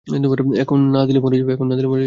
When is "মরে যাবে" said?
1.19-1.53